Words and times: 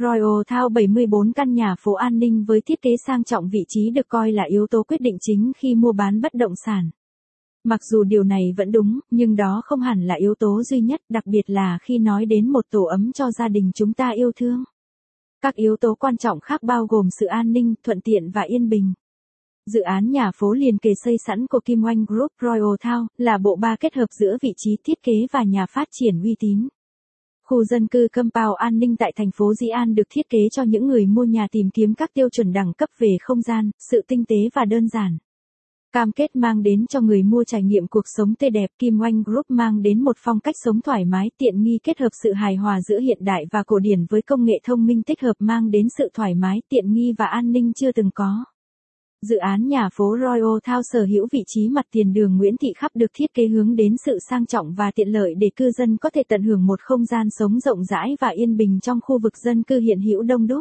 Royal 0.00 0.42
Thao 0.46 0.68
74 0.68 1.32
căn 1.32 1.54
nhà 1.54 1.74
phố 1.78 1.92
an 1.92 2.18
ninh 2.18 2.44
với 2.44 2.60
thiết 2.60 2.82
kế 2.82 2.90
sang 3.06 3.24
trọng 3.24 3.48
vị 3.48 3.64
trí 3.68 3.90
được 3.90 4.08
coi 4.08 4.32
là 4.32 4.42
yếu 4.48 4.66
tố 4.66 4.82
quyết 4.82 5.00
định 5.00 5.16
chính 5.20 5.52
khi 5.56 5.74
mua 5.74 5.92
bán 5.92 6.20
bất 6.20 6.34
động 6.34 6.52
sản. 6.66 6.90
Mặc 7.64 7.80
dù 7.84 8.04
điều 8.04 8.22
này 8.22 8.54
vẫn 8.56 8.72
đúng, 8.72 9.00
nhưng 9.10 9.36
đó 9.36 9.62
không 9.64 9.80
hẳn 9.80 10.06
là 10.06 10.14
yếu 10.14 10.34
tố 10.34 10.62
duy 10.62 10.80
nhất, 10.80 11.00
đặc 11.08 11.26
biệt 11.26 11.50
là 11.50 11.78
khi 11.82 11.98
nói 11.98 12.26
đến 12.26 12.48
một 12.48 12.64
tổ 12.70 12.84
ấm 12.84 13.12
cho 13.12 13.30
gia 13.30 13.48
đình 13.48 13.70
chúng 13.74 13.92
ta 13.92 14.10
yêu 14.10 14.32
thương. 14.36 14.64
Các 15.40 15.54
yếu 15.54 15.76
tố 15.76 15.94
quan 15.94 16.16
trọng 16.16 16.40
khác 16.40 16.62
bao 16.62 16.86
gồm 16.86 17.08
sự 17.20 17.26
an 17.26 17.52
ninh, 17.52 17.74
thuận 17.82 18.00
tiện 18.00 18.30
và 18.30 18.42
yên 18.42 18.68
bình. 18.68 18.92
Dự 19.66 19.80
án 19.80 20.10
nhà 20.10 20.30
phố 20.34 20.52
liền 20.52 20.78
kề 20.78 20.90
xây 21.04 21.16
sẵn 21.26 21.46
của 21.46 21.60
Kim 21.64 21.84
Oanh 21.84 22.04
Group 22.04 22.32
Royal 22.42 22.74
Town 22.80 23.06
là 23.18 23.38
bộ 23.38 23.56
ba 23.56 23.76
kết 23.80 23.94
hợp 23.94 24.08
giữa 24.20 24.36
vị 24.42 24.52
trí 24.56 24.76
thiết 24.84 25.02
kế 25.02 25.12
và 25.32 25.42
nhà 25.42 25.66
phát 25.66 25.88
triển 25.90 26.22
uy 26.22 26.36
tín. 26.38 26.68
Khu 27.50 27.64
dân 27.64 27.86
cư 27.86 28.08
compound 28.12 28.56
an 28.56 28.78
ninh 28.78 28.96
tại 28.96 29.12
thành 29.16 29.30
phố 29.30 29.54
Di 29.54 29.68
An 29.68 29.94
được 29.94 30.02
thiết 30.10 30.28
kế 30.28 30.38
cho 30.52 30.62
những 30.62 30.86
người 30.86 31.06
mua 31.06 31.24
nhà 31.24 31.46
tìm 31.52 31.70
kiếm 31.70 31.94
các 31.94 32.10
tiêu 32.14 32.28
chuẩn 32.30 32.52
đẳng 32.52 32.72
cấp 32.72 32.88
về 32.98 33.16
không 33.20 33.42
gian, 33.42 33.70
sự 33.90 34.02
tinh 34.08 34.24
tế 34.24 34.36
và 34.54 34.64
đơn 34.64 34.88
giản. 34.88 35.18
Cam 35.92 36.12
kết 36.12 36.36
mang 36.36 36.62
đến 36.62 36.86
cho 36.86 37.00
người 37.00 37.22
mua 37.22 37.44
trải 37.44 37.62
nghiệm 37.62 37.86
cuộc 37.86 38.04
sống 38.16 38.34
tươi 38.34 38.50
đẹp 38.50 38.70
Kim 38.78 39.00
Oanh 39.00 39.22
Group 39.22 39.46
mang 39.48 39.82
đến 39.82 40.04
một 40.04 40.16
phong 40.18 40.40
cách 40.40 40.54
sống 40.64 40.80
thoải 40.80 41.04
mái 41.04 41.30
tiện 41.38 41.62
nghi 41.62 41.78
kết 41.82 41.98
hợp 41.98 42.10
sự 42.22 42.32
hài 42.32 42.56
hòa 42.56 42.80
giữa 42.80 42.98
hiện 43.00 43.18
đại 43.20 43.44
và 43.50 43.62
cổ 43.62 43.78
điển 43.78 44.06
với 44.10 44.22
công 44.22 44.44
nghệ 44.44 44.60
thông 44.64 44.86
minh 44.86 45.02
tích 45.02 45.20
hợp 45.20 45.34
mang 45.38 45.70
đến 45.70 45.86
sự 45.98 46.08
thoải 46.14 46.34
mái 46.34 46.62
tiện 46.68 46.92
nghi 46.92 47.12
và 47.18 47.26
an 47.26 47.52
ninh 47.52 47.72
chưa 47.72 47.92
từng 47.92 48.10
có. 48.14 48.44
Dự 49.28 49.36
án 49.36 49.68
nhà 49.68 49.88
phố 49.92 50.16
Royal 50.20 50.58
Town 50.64 50.82
sở 50.92 51.04
hữu 51.04 51.26
vị 51.32 51.38
trí 51.46 51.68
mặt 51.68 51.86
tiền 51.92 52.12
đường 52.12 52.36
Nguyễn 52.36 52.56
Thị 52.56 52.68
Khắp 52.76 52.90
được 52.94 53.10
thiết 53.14 53.34
kế 53.34 53.46
hướng 53.46 53.76
đến 53.76 53.94
sự 54.06 54.18
sang 54.30 54.46
trọng 54.46 54.74
và 54.74 54.90
tiện 54.94 55.08
lợi 55.08 55.34
để 55.38 55.50
cư 55.56 55.70
dân 55.70 55.96
có 55.96 56.10
thể 56.10 56.22
tận 56.28 56.42
hưởng 56.42 56.66
một 56.66 56.80
không 56.80 57.04
gian 57.04 57.26
sống 57.30 57.60
rộng 57.60 57.84
rãi 57.84 58.16
và 58.20 58.28
yên 58.28 58.56
bình 58.56 58.80
trong 58.80 58.98
khu 59.02 59.18
vực 59.18 59.32
dân 59.44 59.62
cư 59.62 59.80
hiện 59.80 60.00
hữu 60.00 60.22
đông 60.22 60.46
đúc. 60.46 60.60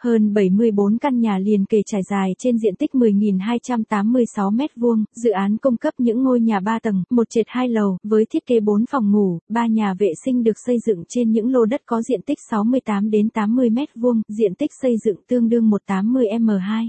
Hơn 0.00 0.34
74 0.34 0.98
căn 0.98 1.20
nhà 1.20 1.38
liền 1.38 1.64
kề 1.64 1.78
trải 1.86 2.00
dài 2.10 2.30
trên 2.38 2.58
diện 2.58 2.76
tích 2.76 2.90
10.286 2.92 4.56
m2, 4.56 5.04
dự 5.24 5.30
án 5.30 5.56
cung 5.56 5.76
cấp 5.76 5.94
những 5.98 6.22
ngôi 6.22 6.40
nhà 6.40 6.60
3 6.60 6.78
tầng, 6.82 7.02
một 7.10 7.30
trệt 7.30 7.46
2 7.48 7.68
lầu, 7.68 7.98
với 8.02 8.24
thiết 8.30 8.46
kế 8.46 8.60
4 8.60 8.84
phòng 8.90 9.12
ngủ, 9.12 9.38
3 9.48 9.66
nhà 9.66 9.94
vệ 9.98 10.12
sinh 10.24 10.42
được 10.42 10.58
xây 10.66 10.76
dựng 10.86 11.04
trên 11.08 11.30
những 11.30 11.52
lô 11.52 11.64
đất 11.64 11.80
có 11.86 12.02
diện 12.02 12.22
tích 12.22 12.38
68 12.50 13.10
đến 13.10 13.28
80 13.28 13.70
m2, 13.70 14.22
diện 14.38 14.54
tích 14.54 14.70
xây 14.82 14.96
dựng 15.04 15.16
tương 15.28 15.48
đương 15.48 15.70
180 15.70 16.26
m2. 16.38 16.88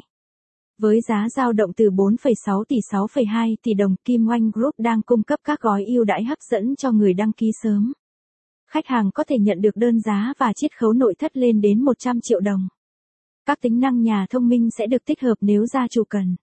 Với 0.82 1.02
giá 1.02 1.28
giao 1.30 1.54
động 1.54 1.72
từ 1.74 1.90
4,6 1.90 2.64
tỷ 2.64 2.76
6,2 2.92 3.56
tỷ 3.64 3.74
đồng, 3.74 3.96
Kim 4.06 4.28
Oanh 4.28 4.52
Group 4.52 4.76
đang 4.78 5.02
cung 5.02 5.24
cấp 5.24 5.40
các 5.44 5.62
gói 5.62 5.86
ưu 5.86 6.04
đãi 6.04 6.24
hấp 6.24 6.38
dẫn 6.52 6.76
cho 6.76 6.92
người 6.92 7.14
đăng 7.14 7.32
ký 7.32 7.52
sớm. 7.64 7.94
Khách 8.72 8.88
hàng 8.88 9.12
có 9.12 9.24
thể 9.28 9.36
nhận 9.40 9.62
được 9.62 9.76
đơn 9.76 10.00
giá 10.00 10.34
và 10.38 10.54
chiết 10.56 10.78
khấu 10.78 10.94
nội 10.94 11.16
thất 11.20 11.38
lên 11.38 11.62
đến 11.62 11.84
100 11.84 12.22
triệu 12.22 12.40
đồng. 12.40 12.68
Các 13.46 13.62
tính 13.62 13.80
năng 13.80 14.02
nhà 14.02 14.26
thông 14.30 14.48
minh 14.48 14.70
sẽ 14.78 14.88
được 14.88 15.06
tích 15.06 15.22
hợp 15.22 15.36
nếu 15.42 15.66
gia 15.66 15.88
chủ 15.88 16.04
cần. 16.10 16.36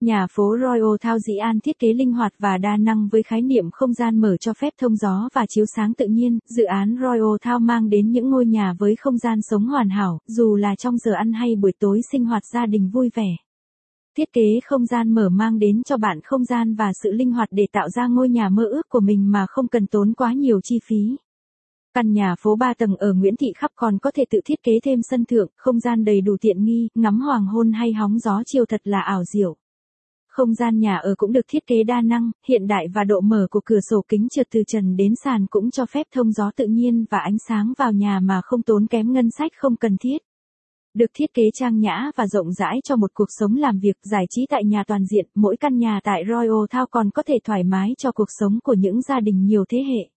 Nhà 0.00 0.26
phố 0.30 0.56
Royal 0.60 0.96
Thao 1.00 1.18
Dĩ 1.18 1.36
An 1.36 1.60
thiết 1.60 1.78
kế 1.78 1.92
linh 1.92 2.12
hoạt 2.12 2.32
và 2.38 2.58
đa 2.58 2.76
năng 2.76 3.08
với 3.08 3.22
khái 3.22 3.42
niệm 3.42 3.70
không 3.72 3.92
gian 3.92 4.20
mở 4.20 4.36
cho 4.36 4.52
phép 4.54 4.72
thông 4.80 4.96
gió 4.96 5.28
và 5.32 5.46
chiếu 5.48 5.64
sáng 5.76 5.94
tự 5.94 6.06
nhiên. 6.06 6.38
Dự 6.56 6.64
án 6.64 6.96
Royal 7.00 7.36
Thao 7.42 7.58
mang 7.58 7.88
đến 7.88 8.10
những 8.10 8.30
ngôi 8.30 8.46
nhà 8.46 8.74
với 8.78 8.96
không 8.96 9.18
gian 9.18 9.38
sống 9.50 9.66
hoàn 9.66 9.88
hảo, 9.88 10.18
dù 10.26 10.56
là 10.56 10.74
trong 10.76 10.98
giờ 10.98 11.12
ăn 11.12 11.32
hay 11.32 11.56
buổi 11.56 11.72
tối 11.78 12.00
sinh 12.12 12.24
hoạt 12.24 12.42
gia 12.52 12.66
đình 12.66 12.90
vui 12.92 13.10
vẻ. 13.14 13.36
Thiết 14.16 14.32
kế 14.32 14.60
không 14.64 14.86
gian 14.86 15.14
mở 15.14 15.28
mang 15.28 15.58
đến 15.58 15.82
cho 15.82 15.96
bạn 15.96 16.20
không 16.24 16.44
gian 16.44 16.74
và 16.74 16.92
sự 17.02 17.12
linh 17.12 17.32
hoạt 17.32 17.48
để 17.50 17.66
tạo 17.72 17.88
ra 17.88 18.06
ngôi 18.06 18.28
nhà 18.28 18.48
mơ 18.48 18.64
ước 18.64 18.88
của 18.88 19.00
mình 19.00 19.30
mà 19.32 19.46
không 19.48 19.68
cần 19.68 19.86
tốn 19.86 20.12
quá 20.14 20.32
nhiều 20.32 20.60
chi 20.60 20.78
phí. 20.84 21.16
Căn 21.94 22.12
nhà 22.12 22.34
phố 22.38 22.56
3 22.56 22.74
tầng 22.78 22.96
ở 22.96 23.12
Nguyễn 23.12 23.36
Thị 23.36 23.46
Khắp 23.56 23.70
còn 23.74 23.98
có 23.98 24.10
thể 24.14 24.24
tự 24.30 24.40
thiết 24.44 24.62
kế 24.62 24.72
thêm 24.84 24.98
sân 25.10 25.24
thượng, 25.24 25.48
không 25.56 25.80
gian 25.80 26.04
đầy 26.04 26.20
đủ 26.20 26.36
tiện 26.40 26.64
nghi, 26.64 26.88
ngắm 26.94 27.20
hoàng 27.20 27.46
hôn 27.46 27.72
hay 27.72 27.92
hóng 27.92 28.18
gió 28.18 28.42
chiều 28.46 28.64
thật 28.66 28.80
là 28.84 29.00
ảo 29.00 29.24
diệu. 29.24 29.56
Không 30.28 30.54
gian 30.54 30.78
nhà 30.78 30.96
ở 30.96 31.14
cũng 31.16 31.32
được 31.32 31.46
thiết 31.48 31.66
kế 31.66 31.84
đa 31.84 32.00
năng, 32.00 32.30
hiện 32.48 32.66
đại 32.66 32.86
và 32.94 33.04
độ 33.04 33.20
mở 33.20 33.46
của 33.50 33.60
cửa 33.64 33.80
sổ 33.90 34.04
kính 34.08 34.28
trượt 34.28 34.46
từ 34.50 34.62
trần 34.66 34.96
đến 34.96 35.12
sàn 35.24 35.46
cũng 35.50 35.70
cho 35.70 35.86
phép 35.86 36.06
thông 36.14 36.32
gió 36.32 36.50
tự 36.56 36.66
nhiên 36.66 37.04
và 37.10 37.18
ánh 37.18 37.36
sáng 37.48 37.72
vào 37.78 37.92
nhà 37.92 38.20
mà 38.20 38.40
không 38.44 38.62
tốn 38.62 38.86
kém 38.86 39.12
ngân 39.12 39.30
sách 39.30 39.52
không 39.56 39.76
cần 39.76 39.96
thiết. 40.00 40.18
Được 40.94 41.06
thiết 41.14 41.34
kế 41.34 41.42
trang 41.54 41.80
nhã 41.80 42.10
và 42.16 42.26
rộng 42.26 42.52
rãi 42.52 42.80
cho 42.84 42.96
một 42.96 43.10
cuộc 43.14 43.28
sống 43.38 43.56
làm 43.56 43.78
việc 43.78 43.96
giải 44.02 44.24
trí 44.30 44.46
tại 44.50 44.64
nhà 44.64 44.84
toàn 44.86 45.04
diện, 45.06 45.26
mỗi 45.34 45.56
căn 45.56 45.78
nhà 45.78 46.00
tại 46.04 46.22
Royal 46.28 46.64
Thao 46.70 46.86
còn 46.86 47.10
có 47.10 47.22
thể 47.22 47.34
thoải 47.44 47.64
mái 47.64 47.88
cho 47.98 48.12
cuộc 48.12 48.28
sống 48.40 48.58
của 48.64 48.74
những 48.74 49.02
gia 49.02 49.20
đình 49.20 49.44
nhiều 49.44 49.64
thế 49.68 49.78
hệ. 49.78 50.10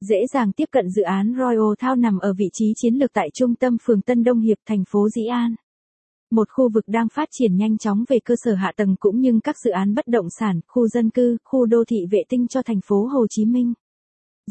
Dễ 0.00 0.16
dàng 0.32 0.52
tiếp 0.52 0.64
cận 0.70 0.90
dự 0.90 1.02
án 1.02 1.34
Royal 1.38 1.74
Thao 1.78 1.96
nằm 1.96 2.18
ở 2.18 2.32
vị 2.38 2.46
trí 2.52 2.72
chiến 2.76 2.94
lược 2.94 3.12
tại 3.12 3.28
trung 3.34 3.54
tâm 3.54 3.76
phường 3.82 4.02
Tân 4.02 4.24
Đông 4.24 4.40
Hiệp, 4.40 4.58
thành 4.66 4.84
phố 4.90 5.08
Dĩ 5.08 5.26
An. 5.26 5.54
Một 6.30 6.48
khu 6.50 6.68
vực 6.74 6.84
đang 6.86 7.08
phát 7.08 7.28
triển 7.32 7.56
nhanh 7.56 7.78
chóng 7.78 8.04
về 8.08 8.18
cơ 8.24 8.34
sở 8.44 8.54
hạ 8.54 8.72
tầng 8.76 8.96
cũng 9.00 9.20
như 9.20 9.40
các 9.44 9.56
dự 9.64 9.70
án 9.70 9.94
bất 9.94 10.06
động 10.06 10.26
sản, 10.38 10.60
khu 10.66 10.88
dân 10.88 11.10
cư, 11.10 11.36
khu 11.44 11.66
đô 11.66 11.84
thị 11.88 12.06
vệ 12.10 12.18
tinh 12.28 12.46
cho 12.48 12.62
thành 12.62 12.80
phố 12.84 13.06
Hồ 13.06 13.26
Chí 13.30 13.44
Minh. 13.44 13.72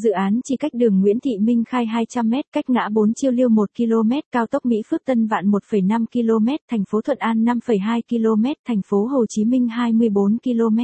Dự 0.04 0.12
án 0.12 0.40
chỉ 0.44 0.56
cách 0.58 0.74
đường 0.74 1.02
Nguyễn 1.02 1.20
Thị 1.20 1.32
Minh 1.42 1.64
Khai 1.68 1.86
200m, 1.86 2.44
cách 2.52 2.70
ngã 2.70 2.90
4 2.92 3.14
chiêu 3.14 3.32
liêu 3.32 3.50
1 3.50 3.70
km, 3.78 4.12
cao 4.32 4.48
tốc 4.48 4.66
Mỹ 4.66 4.82
Phước 4.90 5.06
Tân 5.06 5.28
Vạn 5.28 5.52
1,5 5.52 6.06
km, 6.06 6.48
thành 6.70 6.84
phố 6.90 7.02
Thuận 7.02 7.18
An 7.18 7.44
5,2 7.44 8.02
km, 8.10 8.46
thành 8.68 8.82
phố 8.86 9.06
Hồ 9.06 9.26
Chí 9.30 9.46
Minh 9.46 9.68
24 9.68 10.38
km. 10.44 10.80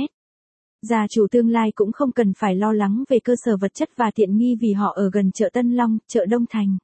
Gia 0.82 1.08
chủ 1.10 1.28
tương 1.32 1.50
lai 1.50 1.72
cũng 1.76 1.92
không 1.92 2.12
cần 2.12 2.34
phải 2.40 2.56
lo 2.56 2.74
lắng 2.74 3.04
về 3.10 3.20
cơ 3.20 3.34
sở 3.46 3.58
vật 3.58 3.72
chất 3.74 3.90
và 3.98 4.12
tiện 4.16 4.38
nghi 4.38 4.56
vì 4.62 4.74
họ 4.74 4.94
ở 4.96 5.10
gần 5.14 5.32
chợ 5.32 5.50
Tân 5.54 5.72
Long, 5.72 5.98
chợ 6.08 6.26
Đông 6.26 6.46
Thành. 6.50 6.78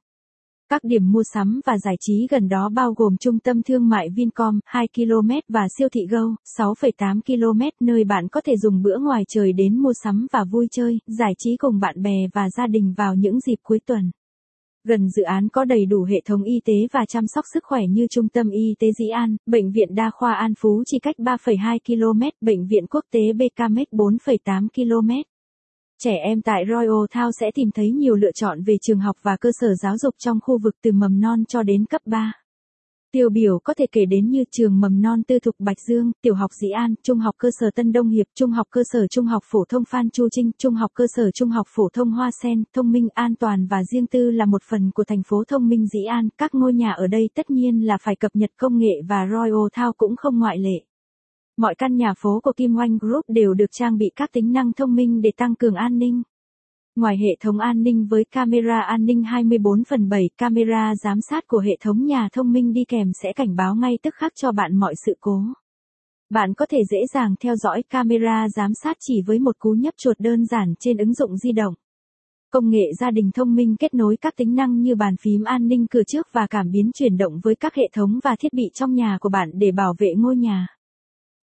Các 0.72 0.84
điểm 0.84 1.12
mua 1.12 1.22
sắm 1.34 1.60
và 1.66 1.78
giải 1.78 1.94
trí 2.00 2.26
gần 2.30 2.48
đó 2.48 2.68
bao 2.74 2.92
gồm 2.92 3.16
trung 3.16 3.38
tâm 3.38 3.62
thương 3.62 3.88
mại 3.88 4.08
Vincom 4.16 4.60
2 4.64 4.88
km 4.96 5.30
và 5.48 5.60
siêu 5.78 5.88
thị 5.92 6.06
Go 6.10 6.18
6,8 6.58 7.20
km 7.26 7.86
nơi 7.86 8.04
bạn 8.04 8.28
có 8.28 8.40
thể 8.44 8.56
dùng 8.56 8.82
bữa 8.82 8.98
ngoài 8.98 9.24
trời 9.28 9.52
đến 9.52 9.76
mua 9.76 9.92
sắm 10.04 10.26
và 10.32 10.44
vui 10.44 10.66
chơi, 10.70 10.98
giải 11.06 11.32
trí 11.38 11.56
cùng 11.56 11.80
bạn 11.80 12.02
bè 12.02 12.26
và 12.34 12.50
gia 12.56 12.66
đình 12.66 12.94
vào 12.96 13.14
những 13.14 13.40
dịp 13.40 13.56
cuối 13.62 13.80
tuần. 13.86 14.10
Gần 14.84 15.08
dự 15.08 15.22
án 15.22 15.48
có 15.48 15.64
đầy 15.64 15.86
đủ 15.86 16.04
hệ 16.04 16.20
thống 16.24 16.42
y 16.42 16.60
tế 16.64 16.74
và 16.92 17.04
chăm 17.08 17.26
sóc 17.26 17.44
sức 17.54 17.64
khỏe 17.64 17.80
như 17.90 18.06
Trung 18.10 18.28
tâm 18.28 18.50
Y 18.50 18.74
tế 18.78 18.92
Dĩ 18.98 19.08
An, 19.08 19.36
Bệnh 19.46 19.72
viện 19.72 19.94
Đa 19.94 20.10
khoa 20.14 20.34
An 20.34 20.52
Phú 20.58 20.82
chỉ 20.86 20.98
cách 20.98 21.16
3,2 21.18 21.78
km, 21.86 22.22
Bệnh 22.40 22.66
viện 22.66 22.86
Quốc 22.90 23.04
tế 23.10 23.20
BKMX 23.32 23.88
4,8 23.92 24.68
km. 24.74 25.10
Trẻ 25.98 26.16
em 26.24 26.42
tại 26.42 26.64
Royal 26.68 27.04
Town 27.10 27.30
sẽ 27.40 27.50
tìm 27.54 27.70
thấy 27.70 27.90
nhiều 27.90 28.14
lựa 28.14 28.32
chọn 28.32 28.62
về 28.62 28.76
trường 28.82 28.98
học 28.98 29.16
và 29.22 29.36
cơ 29.40 29.50
sở 29.60 29.74
giáo 29.82 29.98
dục 29.98 30.14
trong 30.18 30.38
khu 30.42 30.58
vực 30.58 30.74
từ 30.82 30.92
mầm 30.92 31.20
non 31.20 31.44
cho 31.48 31.62
đến 31.62 31.84
cấp 31.84 32.02
3. 32.06 32.32
Tiêu 33.12 33.28
biểu 33.30 33.58
có 33.58 33.74
thể 33.74 33.86
kể 33.92 34.04
đến 34.04 34.30
như 34.30 34.44
trường 34.50 34.80
mầm 34.80 35.02
non 35.02 35.22
tư 35.22 35.38
thục 35.38 35.54
Bạch 35.58 35.76
Dương, 35.88 36.12
tiểu 36.22 36.34
học 36.34 36.50
Dĩ 36.52 36.70
An, 36.70 36.94
trung 37.02 37.18
học 37.18 37.34
cơ 37.38 37.48
sở 37.60 37.70
Tân 37.74 37.92
Đông 37.92 38.08
Hiệp, 38.08 38.26
trung 38.34 38.50
học 38.50 38.66
cơ 38.70 38.82
sở 38.92 39.06
trung 39.06 39.26
học 39.26 39.42
phổ 39.46 39.64
thông 39.68 39.84
Phan 39.84 40.10
Chu 40.10 40.28
Trinh, 40.28 40.50
trung 40.58 40.74
học 40.74 40.90
cơ 40.94 41.04
sở 41.16 41.30
trung 41.30 41.48
học 41.48 41.66
phổ 41.70 41.88
thông 41.92 42.10
Hoa 42.10 42.30
Sen, 42.42 42.64
thông 42.74 42.92
minh 42.92 43.08
an 43.14 43.34
toàn 43.34 43.66
và 43.66 43.84
riêng 43.92 44.06
tư 44.06 44.30
là 44.30 44.44
một 44.44 44.62
phần 44.70 44.90
của 44.94 45.04
thành 45.04 45.22
phố 45.28 45.44
thông 45.48 45.68
minh 45.68 45.86
Dĩ 45.86 46.04
An. 46.04 46.28
Các 46.38 46.54
ngôi 46.54 46.74
nhà 46.74 46.92
ở 46.92 47.06
đây 47.06 47.28
tất 47.34 47.50
nhiên 47.50 47.86
là 47.86 47.98
phải 48.02 48.16
cập 48.16 48.30
nhật 48.34 48.50
công 48.56 48.78
nghệ 48.78 48.94
và 49.08 49.26
Royal 49.30 49.68
Thao 49.72 49.92
cũng 49.92 50.16
không 50.16 50.38
ngoại 50.38 50.58
lệ. 50.58 50.91
Mọi 51.62 51.74
căn 51.74 51.96
nhà 51.96 52.14
phố 52.18 52.40
của 52.42 52.52
Kim 52.56 52.76
Oanh 52.76 52.98
Group 52.98 53.24
đều 53.28 53.54
được 53.54 53.70
trang 53.72 53.98
bị 53.98 54.10
các 54.16 54.30
tính 54.32 54.52
năng 54.52 54.72
thông 54.72 54.94
minh 54.94 55.20
để 55.22 55.30
tăng 55.36 55.54
cường 55.54 55.74
an 55.74 55.98
ninh. 55.98 56.22
Ngoài 56.96 57.16
hệ 57.16 57.36
thống 57.40 57.58
an 57.58 57.82
ninh 57.82 58.06
với 58.10 58.24
camera 58.30 58.80
an 58.80 59.04
ninh 59.04 59.22
24 59.22 59.84
phần 59.88 60.08
7, 60.08 60.30
camera 60.38 60.94
giám 61.04 61.18
sát 61.30 61.46
của 61.46 61.58
hệ 61.58 61.76
thống 61.80 62.04
nhà 62.04 62.28
thông 62.32 62.52
minh 62.52 62.72
đi 62.72 62.84
kèm 62.88 63.10
sẽ 63.22 63.32
cảnh 63.32 63.56
báo 63.56 63.74
ngay 63.74 63.98
tức 64.02 64.14
khắc 64.14 64.32
cho 64.34 64.52
bạn 64.52 64.76
mọi 64.76 64.94
sự 65.06 65.16
cố. 65.20 65.42
Bạn 66.30 66.54
có 66.54 66.66
thể 66.66 66.78
dễ 66.90 66.98
dàng 67.14 67.34
theo 67.40 67.56
dõi 67.56 67.82
camera 67.90 68.48
giám 68.56 68.70
sát 68.82 68.96
chỉ 69.00 69.22
với 69.26 69.38
một 69.38 69.58
cú 69.58 69.70
nhấp 69.70 69.94
chuột 69.96 70.16
đơn 70.20 70.46
giản 70.46 70.74
trên 70.80 70.96
ứng 70.96 71.14
dụng 71.14 71.36
di 71.36 71.52
động. 71.52 71.74
Công 72.50 72.70
nghệ 72.70 72.86
gia 73.00 73.10
đình 73.10 73.30
thông 73.34 73.54
minh 73.54 73.76
kết 73.76 73.94
nối 73.94 74.16
các 74.20 74.36
tính 74.36 74.54
năng 74.54 74.80
như 74.80 74.94
bàn 74.94 75.14
phím 75.20 75.44
an 75.44 75.68
ninh 75.68 75.86
cửa 75.90 76.02
trước 76.06 76.28
và 76.32 76.46
cảm 76.46 76.70
biến 76.70 76.90
chuyển 76.94 77.16
động 77.16 77.40
với 77.42 77.54
các 77.54 77.74
hệ 77.74 77.84
thống 77.94 78.20
và 78.24 78.36
thiết 78.40 78.52
bị 78.52 78.64
trong 78.74 78.94
nhà 78.94 79.18
của 79.20 79.28
bạn 79.28 79.50
để 79.54 79.72
bảo 79.72 79.94
vệ 79.98 80.14
ngôi 80.16 80.36
nhà. 80.36 80.66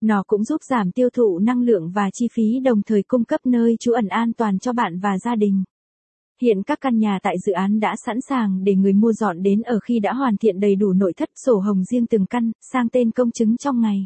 Nó 0.01 0.23
cũng 0.27 0.43
giúp 0.43 0.63
giảm 0.69 0.91
tiêu 0.91 1.09
thụ 1.09 1.39
năng 1.39 1.61
lượng 1.61 1.91
và 1.91 2.09
chi 2.13 2.27
phí 2.33 2.59
đồng 2.63 2.81
thời 2.81 3.03
cung 3.03 3.25
cấp 3.25 3.39
nơi 3.45 3.75
trú 3.79 3.91
ẩn 3.91 4.07
an 4.07 4.33
toàn 4.33 4.59
cho 4.59 4.73
bạn 4.73 4.99
và 4.99 5.17
gia 5.17 5.35
đình. 5.35 5.63
Hiện 6.41 6.63
các 6.63 6.77
căn 6.81 6.97
nhà 6.97 7.19
tại 7.23 7.35
dự 7.45 7.53
án 7.53 7.79
đã 7.79 7.95
sẵn 8.05 8.17
sàng 8.29 8.63
để 8.63 8.75
người 8.75 8.93
mua 8.93 9.11
dọn 9.13 9.43
đến 9.43 9.61
ở 9.61 9.79
khi 9.79 9.99
đã 9.99 10.13
hoàn 10.13 10.37
thiện 10.37 10.59
đầy 10.59 10.75
đủ 10.75 10.93
nội 10.93 11.13
thất 11.17 11.29
sổ 11.45 11.59
hồng 11.59 11.83
riêng 11.83 12.07
từng 12.07 12.25
căn, 12.25 12.51
sang 12.71 12.89
tên 12.89 13.11
công 13.11 13.31
chứng 13.31 13.57
trong 13.57 13.81
ngày. 13.81 14.05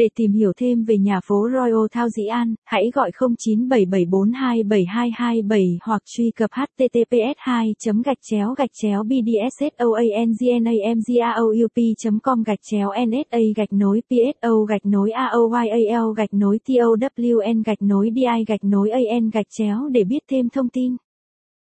Để 0.00 0.08
tìm 0.14 0.32
hiểu 0.32 0.52
thêm 0.56 0.84
về 0.84 0.98
nhà 0.98 1.20
phố 1.24 1.48
Royal 1.52 1.86
Thao 1.92 2.08
Dĩ 2.08 2.26
An, 2.26 2.54
hãy 2.64 2.90
gọi 2.94 3.10
0977427227 3.10 5.78
hoặc 5.82 6.02
truy 6.04 6.30
cập 6.30 6.50
https 6.52 7.34
2 7.36 7.74
gạch 8.04 8.18
chéo 8.30 8.54
gạch 8.58 8.70
chéo 8.82 9.02
bdssoangnamgaoup 9.02 11.94
com 12.22 12.42
gạch 12.42 12.58
chéo 12.70 12.90
nsa 13.06 13.38
gạch 13.56 13.72
nối 13.72 14.02
pso 14.10 14.64
gạch 14.68 14.86
nối 14.86 15.10
aoyal 15.10 16.04
gạch 16.16 16.34
nối 16.34 16.58
town 16.68 17.62
gạch 17.66 17.82
nối 17.82 18.10
di 18.14 18.24
gạch 18.46 18.64
nối 18.64 18.90
an 18.90 19.30
gạch 19.30 19.46
chéo 19.58 19.88
để 19.88 20.04
biết 20.04 20.22
thêm 20.30 20.48
thông 20.48 20.68
tin. 20.68 20.96